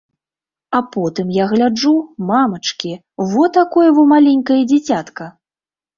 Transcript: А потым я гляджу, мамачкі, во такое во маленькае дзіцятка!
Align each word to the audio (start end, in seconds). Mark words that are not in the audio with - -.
А 0.77 0.79
потым 0.95 1.27
я 1.35 1.45
гляджу, 1.51 1.93
мамачкі, 2.31 2.95
во 3.35 3.45
такое 3.59 3.87
во 3.99 4.09
маленькае 4.13 4.61
дзіцятка! 4.73 5.33